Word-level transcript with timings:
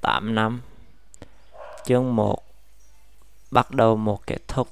8 0.00 0.34
năm. 0.34 0.60
Chương 1.84 2.16
1 2.16 2.44
Bắt 3.50 3.70
đầu 3.70 3.96
một 3.96 4.26
kết 4.26 4.38
thúc. 4.48 4.68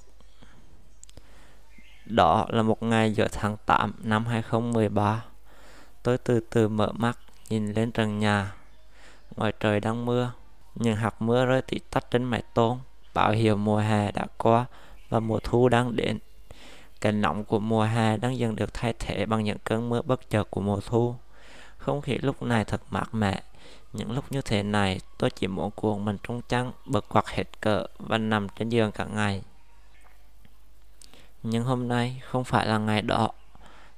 Đó 2.07 2.47
là 2.49 2.63
một 2.63 2.83
ngày 2.83 3.13
giữa 3.13 3.29
tháng 3.33 3.57
8 3.67 3.93
năm 4.03 4.27
2013 4.27 5.25
Tôi 6.03 6.19
từ 6.19 6.41
từ 6.51 6.69
mở 6.69 6.93
mắt, 6.93 7.19
nhìn 7.49 7.73
lên 7.73 7.93
trần 7.93 8.19
nhà. 8.19 8.55
Ngoài 9.37 9.53
trời 9.61 9.81
đang 9.81 10.05
mưa, 10.05 10.33
Những 10.75 10.97
hạt 10.97 11.23
mưa 11.23 11.45
rơi 11.45 11.63
tí 11.63 11.79
tắt 11.91 12.11
trên 12.11 12.25
mái 12.25 12.43
tôn. 12.55 12.79
Bảo 13.15 13.31
hiệu 13.31 13.57
mùa 13.57 13.79
hè 13.79 14.13
đã 14.13 14.27
qua 14.39 14.65
Và 15.09 15.21
mùa 15.21 15.39
thu 15.43 15.69
đang 15.69 15.97
đến. 15.97 16.19
Cái 17.01 17.13
nóng 17.13 17.45
của 17.45 17.59
mùa 17.59 17.85
hè 17.85 18.17
đang 18.17 18.39
dần 18.39 18.57
được 18.57 18.75
thay 18.75 18.95
thế 18.99 19.27
bằng 19.27 19.45
những 19.45 19.59
cơn 19.65 19.89
mưa 19.89 20.03
bất 20.03 20.31
chợt 20.31 20.45
của 20.51 20.61
mùa 20.61 20.81
thu. 20.87 21.15
Không 21.77 22.01
khí 22.01 22.19
lúc 22.19 22.43
này 22.43 22.65
thật 22.65 22.81
mát 22.91 23.15
mẻ 23.15 23.43
những 23.93 24.13
lúc 24.13 24.25
như 24.31 24.43
thế 24.43 24.63
này, 24.63 25.01
tôi 25.19 25.31
chỉ 25.31 25.47
muốn 25.47 25.71
cuồng 25.71 26.05
mình 26.05 26.17
trong 26.23 26.41
chăn, 26.49 26.73
bật 26.85 27.09
quạt 27.09 27.29
hết 27.29 27.61
cỡ 27.61 27.87
và 27.99 28.19
nằm 28.19 28.49
trên 28.49 28.69
giường 28.69 28.93
cả 28.93 29.05
ngày. 29.05 29.43
Nhưng 31.43 31.65
hôm 31.65 31.89
nay 31.89 32.23
không 32.25 32.45
phải 32.45 32.67
là 32.67 32.79
ngày 32.79 33.03
đó. 33.03 33.31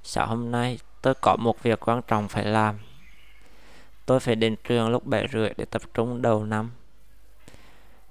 Sáng 0.03 0.27
hôm 0.27 0.51
nay, 0.51 0.79
tôi 1.01 1.13
có 1.21 1.35
một 1.35 1.63
việc 1.63 1.87
quan 1.87 2.01
trọng 2.01 2.27
phải 2.27 2.45
làm. 2.45 2.79
Tôi 4.05 4.19
phải 4.19 4.35
đến 4.35 4.55
trường 4.63 4.89
lúc 4.89 5.05
7 5.05 5.27
rưỡi 5.33 5.49
để 5.57 5.65
tập 5.65 5.81
trung 5.93 6.21
đầu 6.21 6.43
năm. 6.45 6.71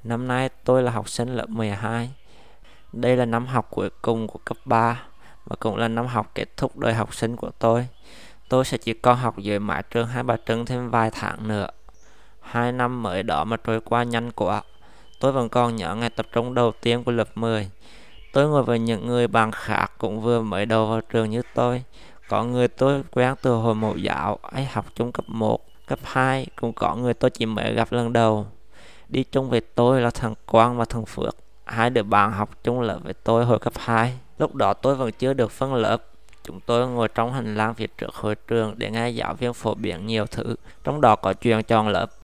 Năm 0.04 0.28
nay 0.28 0.48
tôi 0.64 0.82
là 0.82 0.90
học 0.90 1.08
sinh 1.08 1.34
lớp 1.34 1.48
12. 1.48 2.10
Đây 2.92 3.16
là 3.16 3.24
năm 3.24 3.46
học 3.46 3.66
cuối 3.70 3.90
cùng 4.02 4.26
của 4.26 4.38
cấp 4.44 4.56
3 4.64 5.02
và 5.44 5.56
cũng 5.56 5.76
là 5.76 5.88
năm 5.88 6.06
học 6.06 6.30
kết 6.34 6.56
thúc 6.56 6.78
đời 6.78 6.94
học 6.94 7.14
sinh 7.14 7.36
của 7.36 7.50
tôi. 7.58 7.88
Tôi 8.48 8.64
sẽ 8.64 8.78
chỉ 8.78 8.92
còn 8.92 9.18
học 9.18 9.38
dưới 9.38 9.58
mái 9.58 9.82
trường 9.90 10.06
Hai 10.06 10.22
Bà 10.22 10.36
Trưng 10.46 10.66
thêm 10.66 10.90
vài 10.90 11.10
tháng 11.12 11.48
nữa. 11.48 11.66
Hai 12.50 12.72
năm 12.72 13.02
mới 13.02 13.22
đó 13.22 13.44
mà 13.44 13.56
trôi 13.56 13.80
qua 13.80 14.02
nhanh 14.02 14.30
quá. 14.32 14.62
Tôi 15.20 15.32
vẫn 15.32 15.48
còn 15.48 15.76
nhớ 15.76 15.94
ngày 15.94 16.10
tập 16.10 16.26
trung 16.32 16.54
đầu 16.54 16.72
tiên 16.80 17.04
của 17.04 17.12
lớp 17.12 17.28
10. 17.34 17.70
Tôi 18.32 18.48
ngồi 18.48 18.62
với 18.62 18.78
những 18.78 19.06
người 19.06 19.28
bạn 19.28 19.52
khác 19.52 19.92
cũng 19.98 20.20
vừa 20.20 20.40
mới 20.40 20.66
đầu 20.66 20.86
vào 20.86 21.00
trường 21.00 21.30
như 21.30 21.42
tôi. 21.54 21.82
Có 22.28 22.44
người 22.44 22.68
tôi 22.68 23.02
quen 23.10 23.34
từ 23.42 23.54
hồi 23.54 23.74
mẫu 23.74 23.96
giáo, 23.96 24.38
ấy 24.42 24.64
học 24.64 24.86
chung 24.94 25.12
cấp 25.12 25.24
1, 25.28 25.60
cấp 25.86 25.98
2, 26.02 26.46
cũng 26.56 26.72
có 26.72 26.94
người 26.94 27.14
tôi 27.14 27.30
chỉ 27.30 27.46
mới 27.46 27.74
gặp 27.74 27.92
lần 27.92 28.12
đầu. 28.12 28.46
Đi 29.08 29.24
chung 29.24 29.50
với 29.50 29.60
tôi 29.60 30.00
là 30.00 30.10
thằng 30.10 30.34
Quang 30.46 30.76
và 30.76 30.84
thằng 30.84 31.06
Phước. 31.06 31.36
Hai 31.64 31.90
đứa 31.90 32.02
bạn 32.02 32.32
học 32.32 32.50
chung 32.64 32.80
lớp 32.80 32.98
với 33.02 33.14
tôi 33.24 33.44
hồi 33.44 33.58
cấp 33.58 33.72
2. 33.76 34.18
Lúc 34.38 34.54
đó 34.54 34.74
tôi 34.74 34.94
vẫn 34.94 35.10
chưa 35.18 35.32
được 35.32 35.50
phân 35.50 35.74
lớp, 35.74 36.02
Chúng 36.44 36.60
tôi 36.60 36.88
ngồi 36.88 37.08
trong 37.08 37.32
hành 37.32 37.54
lang 37.54 37.74
phía 37.74 37.86
trước 37.86 38.14
hội 38.14 38.34
trường 38.34 38.74
để 38.76 38.90
nghe 38.90 39.08
giáo 39.08 39.34
viên 39.34 39.52
phổ 39.52 39.74
biến 39.74 40.06
nhiều 40.06 40.26
thứ, 40.26 40.56
trong 40.84 41.00
đó 41.00 41.16
có 41.16 41.32
chuyện 41.32 41.62
chọn 41.62 41.88
lớp. 41.88 42.19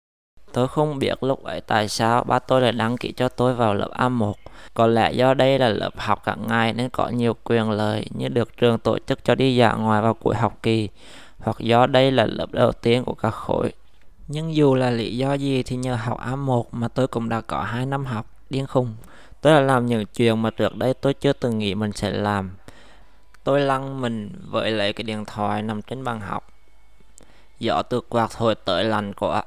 Tôi 0.55 0.67
không 0.67 0.99
biết 0.99 1.23
lúc 1.23 1.43
ấy 1.43 1.61
tại 1.61 1.87
sao 1.87 2.23
ba 2.23 2.39
tôi 2.39 2.61
lại 2.61 2.71
đăng 2.71 2.97
ký 2.97 3.11
cho 3.11 3.29
tôi 3.29 3.53
vào 3.53 3.73
lớp 3.73 3.89
A1. 3.93 4.33
Có 4.73 4.87
lẽ 4.87 5.11
do 5.11 5.33
đây 5.33 5.59
là 5.59 5.69
lớp 5.69 5.89
học 5.97 6.21
cả 6.25 6.35
ngày 6.47 6.73
nên 6.73 6.89
có 6.89 7.09
nhiều 7.09 7.35
quyền 7.43 7.71
lợi 7.71 8.05
như 8.09 8.27
được 8.27 8.57
trường 8.57 8.79
tổ 8.79 8.99
chức 8.99 9.23
cho 9.23 9.35
đi 9.35 9.55
dã 9.55 9.73
ngoại 9.73 10.01
vào 10.01 10.13
cuối 10.13 10.35
học 10.35 10.57
kỳ, 10.63 10.89
hoặc 11.39 11.59
do 11.59 11.87
đây 11.87 12.11
là 12.11 12.25
lớp 12.25 12.51
đầu 12.51 12.71
tiên 12.71 13.03
của 13.03 13.13
các 13.13 13.29
khối. 13.29 13.71
Nhưng 14.27 14.55
dù 14.55 14.75
là 14.75 14.89
lý 14.89 15.17
do 15.17 15.33
gì 15.33 15.63
thì 15.63 15.75
nhờ 15.75 15.95
học 15.95 16.19
A1 16.19 16.63
mà 16.71 16.87
tôi 16.87 17.07
cũng 17.07 17.29
đã 17.29 17.41
có 17.41 17.61
2 17.61 17.85
năm 17.85 18.05
học 18.05 18.25
điên 18.49 18.67
khùng. 18.67 18.95
Tôi 19.41 19.53
đã 19.53 19.59
làm 19.59 19.85
những 19.85 20.05
chuyện 20.05 20.41
mà 20.41 20.49
trước 20.49 20.75
đây 20.75 20.93
tôi 20.93 21.13
chưa 21.13 21.33
từng 21.33 21.57
nghĩ 21.57 21.75
mình 21.75 21.91
sẽ 21.91 22.11
làm. 22.11 22.51
Tôi 23.43 23.59
lăn 23.59 24.01
mình 24.01 24.29
với 24.49 24.71
lấy 24.71 24.93
cái 24.93 25.03
điện 25.03 25.25
thoại 25.25 25.61
nằm 25.61 25.81
trên 25.81 26.03
bàn 26.03 26.19
học. 26.19 26.47
Gió 27.59 27.81
từ 27.81 28.01
quạt 28.01 28.31
thổi 28.37 28.55
tới 28.55 28.83
lạnh 28.83 29.13
quá. 29.13 29.43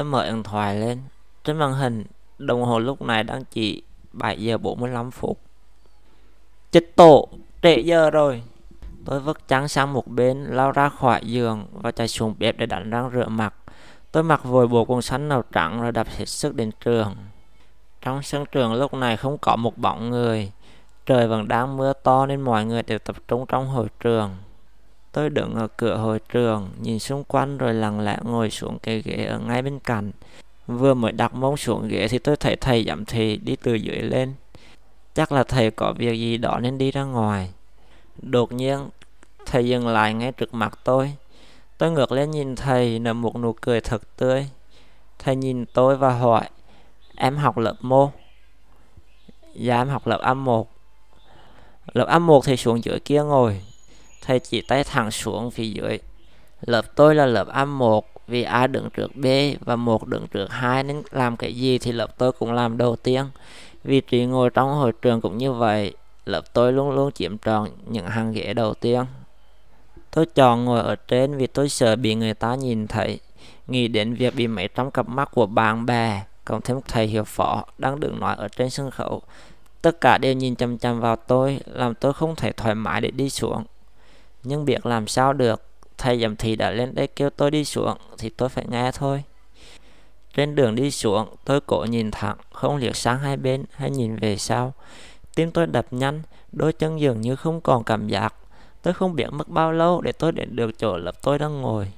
Tôi 0.00 0.04
mở 0.04 0.24
điện 0.24 0.42
thoại 0.42 0.76
lên. 0.76 0.98
Trên 1.44 1.58
màn 1.58 1.74
hình, 1.74 2.04
đồng 2.38 2.62
hồ 2.62 2.78
lúc 2.78 3.02
này 3.02 3.24
đang 3.24 3.44
chỉ 3.44 3.82
7 4.12 4.42
giờ 4.42 4.58
45 4.58 5.10
phút. 5.10 5.38
Chết 6.72 6.96
tổ, 6.96 7.28
trễ 7.62 7.80
giờ 7.80 8.10
rồi. 8.10 8.42
Tôi 9.04 9.20
vứt 9.20 9.48
trắng 9.48 9.68
sang 9.68 9.92
một 9.92 10.06
bên, 10.06 10.44
lao 10.44 10.72
ra 10.72 10.88
khỏi 10.88 11.20
giường 11.24 11.66
và 11.72 11.90
chạy 11.90 12.08
xuống 12.08 12.34
bếp 12.38 12.58
để 12.58 12.66
đánh 12.66 12.90
răng 12.90 13.10
rửa 13.14 13.28
mặt. 13.28 13.54
Tôi 14.12 14.22
mặc 14.22 14.44
vội 14.44 14.68
bộ 14.68 14.84
quần 14.84 15.02
xanh 15.02 15.28
màu 15.28 15.42
trắng 15.52 15.82
rồi 15.82 15.92
đạp 15.92 16.06
hết 16.16 16.28
sức 16.28 16.54
đến 16.54 16.70
trường. 16.84 17.14
Trong 18.00 18.22
sân 18.22 18.44
trường 18.52 18.74
lúc 18.74 18.94
này 18.94 19.16
không 19.16 19.38
có 19.38 19.56
một 19.56 19.78
bóng 19.78 20.10
người. 20.10 20.52
Trời 21.06 21.28
vẫn 21.28 21.48
đang 21.48 21.76
mưa 21.76 21.92
to 21.92 22.26
nên 22.26 22.40
mọi 22.40 22.64
người 22.64 22.82
đều 22.82 22.98
tập 22.98 23.16
trung 23.28 23.44
trong 23.48 23.66
hội 23.66 23.88
trường. 24.00 24.36
Tôi 25.12 25.30
đứng 25.30 25.54
ở 25.54 25.68
cửa 25.76 25.96
hội 25.96 26.20
trường, 26.28 26.70
nhìn 26.82 26.98
xung 26.98 27.24
quanh 27.24 27.58
rồi 27.58 27.74
lặng 27.74 28.00
lẽ 28.00 28.16
ngồi 28.22 28.50
xuống 28.50 28.78
cái 28.78 29.02
ghế 29.02 29.24
ở 29.24 29.38
ngay 29.38 29.62
bên 29.62 29.78
cạnh. 29.78 30.10
Vừa 30.66 30.94
mới 30.94 31.12
đặt 31.12 31.34
mông 31.34 31.56
xuống 31.56 31.88
ghế 31.88 32.08
thì 32.08 32.18
tôi 32.18 32.36
thấy 32.36 32.56
thầy 32.56 32.84
giám 32.84 33.04
thị 33.04 33.36
đi 33.36 33.56
từ 33.56 33.74
dưới 33.74 34.02
lên. 34.02 34.34
Chắc 35.14 35.32
là 35.32 35.44
thầy 35.44 35.70
có 35.70 35.92
việc 35.98 36.12
gì 36.12 36.36
đó 36.36 36.58
nên 36.62 36.78
đi 36.78 36.90
ra 36.90 37.04
ngoài. 37.04 37.50
Đột 38.22 38.52
nhiên, 38.52 38.78
thầy 39.46 39.68
dừng 39.68 39.88
lại 39.88 40.14
ngay 40.14 40.32
trước 40.32 40.54
mặt 40.54 40.78
tôi. 40.84 41.12
Tôi 41.78 41.90
ngược 41.90 42.12
lên 42.12 42.30
nhìn 42.30 42.56
thầy 42.56 42.98
nở 42.98 43.12
một 43.12 43.36
nụ 43.36 43.52
cười 43.52 43.80
thật 43.80 44.02
tươi. 44.16 44.48
Thầy 45.18 45.36
nhìn 45.36 45.66
tôi 45.66 45.96
và 45.96 46.18
hỏi, 46.18 46.48
em 47.16 47.36
học 47.36 47.58
lớp 47.58 47.74
mô? 47.80 48.10
Dạ 49.54 49.80
em 49.80 49.88
học 49.88 50.06
lớp 50.06 50.20
A1. 50.22 50.64
Lớp 51.92 52.06
A1 52.08 52.40
thì 52.44 52.56
xuống 52.56 52.84
dưới 52.84 53.00
kia 53.00 53.22
ngồi. 53.22 53.60
Thầy 54.22 54.38
chỉ 54.38 54.60
tay 54.60 54.84
thẳng 54.84 55.10
xuống 55.10 55.50
phía 55.50 55.66
dưới. 55.66 55.98
Lớp 56.66 56.82
tôi 56.94 57.14
là 57.14 57.26
lớp 57.26 57.48
A1 57.48 58.00
vì 58.28 58.42
A 58.42 58.66
đứng 58.66 58.90
trước 58.90 59.16
B 59.16 59.26
và 59.60 59.76
một 59.76 60.06
đứng 60.06 60.26
trước 60.26 60.50
hai 60.50 60.82
nên 60.82 61.02
làm 61.10 61.36
cái 61.36 61.54
gì 61.54 61.78
thì 61.78 61.92
lớp 61.92 62.18
tôi 62.18 62.32
cũng 62.32 62.52
làm 62.52 62.78
đầu 62.78 62.96
tiên. 62.96 63.24
Vị 63.84 64.00
trí 64.00 64.24
ngồi 64.24 64.50
trong 64.50 64.74
hội 64.74 64.92
trường 65.02 65.20
cũng 65.20 65.38
như 65.38 65.52
vậy. 65.52 65.94
Lớp 66.26 66.52
tôi 66.52 66.72
luôn 66.72 66.90
luôn 66.90 67.12
chiếm 67.12 67.38
trọn 67.38 67.68
những 67.86 68.06
hàng 68.06 68.32
ghế 68.32 68.54
đầu 68.54 68.74
tiên. 68.74 69.04
Tôi 70.10 70.26
chọn 70.26 70.64
ngồi 70.64 70.80
ở 70.80 70.96
trên 70.96 71.36
vì 71.36 71.46
tôi 71.46 71.68
sợ 71.68 71.96
bị 71.96 72.14
người 72.14 72.34
ta 72.34 72.54
nhìn 72.54 72.86
thấy. 72.86 73.20
Nghĩ 73.66 73.88
đến 73.88 74.14
việc 74.14 74.34
bị 74.34 74.46
mấy 74.46 74.68
trong 74.68 74.90
cặp 74.90 75.08
mắt 75.08 75.30
của 75.32 75.46
bạn 75.46 75.86
bè, 75.86 76.22
cộng 76.44 76.60
thêm 76.60 76.80
thầy 76.88 77.06
hiệu 77.06 77.24
phó 77.24 77.64
đang 77.78 78.00
đứng 78.00 78.20
nói 78.20 78.34
ở 78.38 78.48
trên 78.48 78.70
sân 78.70 78.90
khấu 78.90 79.22
Tất 79.82 80.00
cả 80.00 80.18
đều 80.18 80.32
nhìn 80.32 80.54
chăm 80.54 80.78
chăm 80.78 81.00
vào 81.00 81.16
tôi, 81.16 81.60
làm 81.66 81.94
tôi 81.94 82.12
không 82.12 82.36
thể 82.36 82.52
thoải 82.52 82.74
mái 82.74 83.00
để 83.00 83.10
đi 83.10 83.30
xuống. 83.30 83.64
Nhưng 84.42 84.64
biết 84.64 84.86
làm 84.86 85.06
sao 85.06 85.32
được, 85.32 85.62
thầy 85.98 86.20
giám 86.20 86.36
thị 86.36 86.56
đã 86.56 86.70
lên 86.70 86.94
đây 86.94 87.06
kêu 87.06 87.30
tôi 87.30 87.50
đi 87.50 87.64
xuống, 87.64 87.98
thì 88.18 88.30
tôi 88.30 88.48
phải 88.48 88.64
nghe 88.68 88.90
thôi. 88.92 89.22
Trên 90.34 90.54
đường 90.54 90.74
đi 90.74 90.90
xuống, 90.90 91.28
tôi 91.44 91.60
cố 91.60 91.86
nhìn 91.88 92.10
thẳng, 92.10 92.36
không 92.52 92.76
liếc 92.76 92.96
sang 92.96 93.18
hai 93.18 93.36
bên 93.36 93.64
hay 93.72 93.90
nhìn 93.90 94.16
về 94.16 94.36
sau. 94.36 94.72
Tim 95.34 95.50
tôi 95.50 95.66
đập 95.66 95.86
nhanh, 95.90 96.22
đôi 96.52 96.72
chân 96.72 97.00
dường 97.00 97.20
như 97.20 97.36
không 97.36 97.60
còn 97.60 97.84
cảm 97.84 98.08
giác. 98.08 98.34
Tôi 98.82 98.94
không 98.94 99.16
biết 99.16 99.32
mất 99.32 99.48
bao 99.48 99.72
lâu 99.72 100.00
để 100.00 100.12
tôi 100.12 100.32
đến 100.32 100.56
được 100.56 100.78
chỗ 100.78 100.96
lớp 100.96 101.22
tôi 101.22 101.38
đang 101.38 101.60
ngồi. 101.60 101.92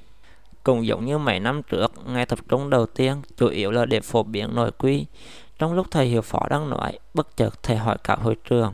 Cũng 0.62 0.86
giống 0.86 1.04
như 1.04 1.19
mấy 1.19 1.41
năm 1.41 1.62
trước, 1.62 1.92
ngày 2.06 2.26
tập 2.26 2.38
trung 2.48 2.70
đầu 2.70 2.86
tiên, 2.86 3.22
chủ 3.36 3.48
yếu 3.48 3.70
là 3.70 3.84
để 3.84 4.00
phổ 4.00 4.22
biến 4.22 4.54
nội 4.54 4.70
quy. 4.78 5.06
Trong 5.58 5.72
lúc 5.72 5.86
thầy 5.91 6.06
hiệu 6.06 6.22
phó 6.22 6.41
đang 6.50 6.70
nói, 6.70 6.98
bất 7.14 7.36
chợt 7.36 7.62
thầy 7.62 7.76
hỏi 7.76 7.97
cả 8.04 8.14
hội 8.14 8.36
trường. 8.44 8.72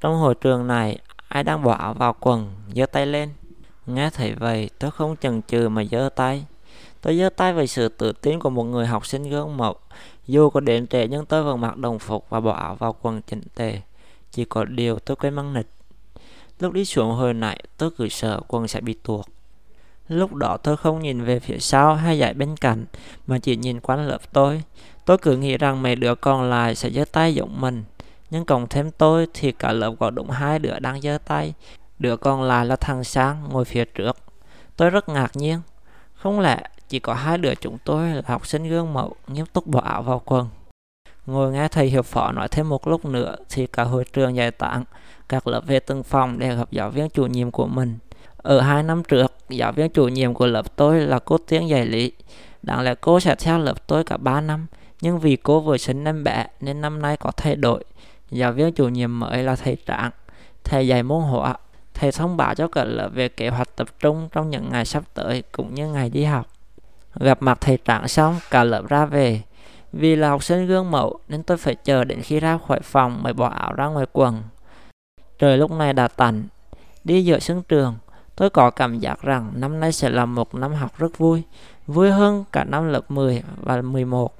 Trong 0.00 0.14
hội 0.14 0.34
trường 0.34 0.66
này, 0.66 0.98
ai 1.30 1.44
đang 1.44 1.62
bỏ 1.62 1.72
áo 1.72 1.94
vào 1.94 2.16
quần, 2.20 2.50
giơ 2.74 2.86
tay 2.86 3.06
lên. 3.06 3.30
Nghe 3.86 4.10
thấy 4.10 4.34
vậy, 4.34 4.70
tôi 4.78 4.90
không 4.90 5.16
chần 5.16 5.42
chừ 5.42 5.68
mà 5.68 5.84
giơ 5.90 6.08
tay. 6.16 6.44
Tôi 7.00 7.18
giơ 7.18 7.30
tay 7.30 7.52
về 7.52 7.66
sự 7.66 7.88
tự 7.88 8.12
tin 8.12 8.40
của 8.40 8.50
một 8.50 8.64
người 8.64 8.86
học 8.86 9.06
sinh 9.06 9.22
gương 9.22 9.56
mẫu. 9.56 9.74
Dù 10.26 10.50
có 10.50 10.60
đến 10.60 10.86
trễ 10.86 11.06
nhưng 11.08 11.26
tôi 11.26 11.42
vẫn 11.42 11.60
mặc 11.60 11.76
đồng 11.76 11.98
phục 11.98 12.26
và 12.30 12.40
bỏ 12.40 12.52
áo 12.52 12.74
vào 12.74 12.94
quần 13.02 13.22
chỉnh 13.22 13.42
tề. 13.54 13.80
Chỉ 14.30 14.44
có 14.44 14.64
điều 14.64 14.98
tôi 14.98 15.16
quên 15.16 15.34
mang 15.34 15.54
nịch. 15.54 15.66
Lúc 16.60 16.72
đi 16.72 16.84
xuống 16.84 17.12
hồi 17.12 17.34
nãy, 17.34 17.64
tôi 17.76 17.90
cứ 17.90 18.08
sợ 18.08 18.40
quần 18.48 18.68
sẽ 18.68 18.80
bị 18.80 18.94
tuột. 19.02 19.26
Lúc 20.08 20.34
đó 20.34 20.56
tôi 20.56 20.76
không 20.76 21.02
nhìn 21.02 21.24
về 21.24 21.40
phía 21.40 21.58
sau 21.58 21.94
hay 21.94 22.18
dạy 22.18 22.34
bên 22.34 22.56
cạnh, 22.56 22.84
mà 23.26 23.38
chỉ 23.38 23.56
nhìn 23.56 23.80
quanh 23.80 24.08
lớp 24.08 24.32
tôi. 24.32 24.62
Tôi 25.04 25.18
cứ 25.18 25.36
nghĩ 25.36 25.56
rằng 25.56 25.82
mấy 25.82 25.96
đứa 25.96 26.14
còn 26.14 26.50
lại 26.50 26.74
sẽ 26.74 26.90
giơ 26.90 27.04
tay 27.12 27.34
giống 27.34 27.60
mình. 27.60 27.84
Nhưng 28.30 28.44
cộng 28.44 28.68
thêm 28.68 28.90
tôi 28.90 29.26
thì 29.34 29.52
cả 29.52 29.72
lớp 29.72 29.94
có 29.98 30.10
đúng 30.10 30.30
hai 30.30 30.58
đứa 30.58 30.78
đang 30.78 31.00
giơ 31.00 31.18
tay. 31.24 31.54
Đứa 31.98 32.16
còn 32.16 32.42
lại 32.42 32.66
là 32.66 32.76
thằng 32.76 33.04
Sang 33.04 33.48
ngồi 33.48 33.64
phía 33.64 33.84
trước. 33.84 34.16
Tôi 34.76 34.90
rất 34.90 35.08
ngạc 35.08 35.36
nhiên. 35.36 35.60
Không 36.14 36.40
lẽ 36.40 36.58
chỉ 36.88 36.98
có 36.98 37.14
hai 37.14 37.38
đứa 37.38 37.54
chúng 37.54 37.78
tôi 37.84 38.08
là 38.08 38.22
học 38.26 38.46
sinh 38.46 38.68
gương 38.68 38.92
mẫu 38.92 39.16
nghiêm 39.26 39.46
túc 39.46 39.66
bỏ 39.66 39.80
áo 39.80 40.02
vào 40.02 40.22
quần. 40.24 40.48
Ngồi 41.26 41.52
nghe 41.52 41.68
thầy 41.68 41.86
hiệu 41.86 42.02
phó 42.02 42.32
nói 42.32 42.48
thêm 42.48 42.68
một 42.68 42.88
lúc 42.88 43.04
nữa 43.04 43.36
thì 43.50 43.66
cả 43.66 43.84
hội 43.84 44.04
trường 44.12 44.36
giải 44.36 44.50
tán, 44.50 44.84
các 45.28 45.46
lớp 45.46 45.66
về 45.66 45.80
từng 45.80 46.02
phòng 46.02 46.38
để 46.38 46.56
gặp 46.56 46.70
giáo 46.70 46.90
viên 46.90 47.10
chủ 47.10 47.26
nhiệm 47.26 47.50
của 47.50 47.66
mình. 47.66 47.98
Ở 48.36 48.60
hai 48.60 48.82
năm 48.82 49.02
trước, 49.04 49.32
giáo 49.48 49.72
viên 49.72 49.90
chủ 49.90 50.08
nhiệm 50.08 50.34
của 50.34 50.46
lớp 50.46 50.76
tôi 50.76 51.00
là 51.00 51.18
cô 51.18 51.38
Tiếng 51.38 51.68
Giải 51.68 51.86
Lý. 51.86 52.12
Đáng 52.62 52.80
lẽ 52.80 52.94
cô 53.00 53.20
sẽ 53.20 53.34
theo 53.34 53.58
lớp 53.58 53.86
tôi 53.86 54.04
cả 54.04 54.16
3 54.16 54.40
năm, 54.40 54.66
nhưng 55.00 55.18
vì 55.18 55.36
cô 55.36 55.60
vừa 55.60 55.76
sinh 55.76 56.04
em 56.04 56.24
bé 56.24 56.46
nên 56.60 56.80
năm 56.80 57.02
nay 57.02 57.16
có 57.16 57.30
thay 57.36 57.56
đổi. 57.56 57.84
Giáo 58.30 58.52
viên 58.52 58.72
chủ 58.72 58.88
nhiệm 58.88 59.20
mới 59.20 59.42
là 59.42 59.56
thầy 59.56 59.76
Trạng, 59.86 60.10
thầy 60.64 60.86
dạy 60.86 61.02
môn 61.02 61.22
hóa. 61.22 61.54
Thầy 61.94 62.12
thông 62.12 62.36
báo 62.36 62.54
cho 62.54 62.68
cả 62.68 62.84
lớp 62.84 63.08
về 63.08 63.28
kế 63.28 63.48
hoạch 63.48 63.76
tập 63.76 63.88
trung 63.98 64.28
trong 64.32 64.50
những 64.50 64.70
ngày 64.70 64.84
sắp 64.84 65.02
tới 65.14 65.42
cũng 65.52 65.74
như 65.74 65.88
ngày 65.88 66.10
đi 66.10 66.24
học. 66.24 66.46
Gặp 67.14 67.42
mặt 67.42 67.58
thầy 67.60 67.78
Trạng 67.84 68.08
xong, 68.08 68.36
cả 68.50 68.64
lớp 68.64 68.88
ra 68.88 69.06
về. 69.06 69.42
Vì 69.92 70.16
là 70.16 70.28
học 70.28 70.44
sinh 70.44 70.66
gương 70.66 70.90
mẫu 70.90 71.20
nên 71.28 71.42
tôi 71.42 71.56
phải 71.56 71.74
chờ 71.74 72.04
đến 72.04 72.20
khi 72.22 72.40
ra 72.40 72.58
khỏi 72.68 72.80
phòng 72.80 73.22
mới 73.22 73.32
bỏ 73.32 73.48
áo 73.48 73.72
ra 73.72 73.86
ngoài 73.86 74.06
quần. 74.12 74.42
Trời 75.38 75.58
lúc 75.58 75.70
này 75.70 75.92
đã 75.92 76.08
tạnh. 76.08 76.44
Đi 77.04 77.24
giữa 77.24 77.38
sân 77.38 77.62
trường, 77.62 77.94
tôi 78.36 78.50
có 78.50 78.70
cảm 78.70 78.98
giác 78.98 79.22
rằng 79.22 79.52
năm 79.54 79.80
nay 79.80 79.92
sẽ 79.92 80.08
là 80.08 80.24
một 80.24 80.54
năm 80.54 80.74
học 80.74 80.98
rất 80.98 81.18
vui, 81.18 81.42
vui 81.86 82.10
hơn 82.10 82.44
cả 82.52 82.64
năm 82.64 82.88
lớp 82.88 83.10
10 83.10 83.42
và 83.56 83.82
11. 83.82 84.39